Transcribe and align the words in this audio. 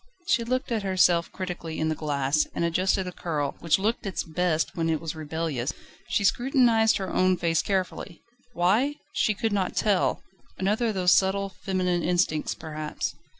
She 0.29 0.43
looked 0.43 0.71
at 0.71 0.81
herself 0.81 1.31
critically 1.31 1.79
in 1.79 1.89
the 1.89 1.93
glass, 1.93 2.47
and 2.55 2.65
adjusted 2.65 3.05
a 3.05 3.11
curl, 3.11 3.55
which 3.59 3.77
looked 3.77 4.07
its 4.07 4.23
best 4.23 4.75
when 4.75 4.89
it 4.89 4.99
was 4.99 5.13
rebellious. 5.15 5.73
She 6.07 6.23
scrutinised 6.23 6.97
her 6.97 7.13
own 7.13 7.37
face 7.37 7.61
carefully; 7.61 8.23
why? 8.53 8.95
she 9.13 9.35
could 9.35 9.53
not 9.53 9.75
tell: 9.75 10.23
another 10.57 10.87
of 10.87 10.95
those 10.95 11.11
subtle 11.11 11.49
feminine 11.49 12.01
instincts 12.01 12.55
perhaps. 12.55 13.13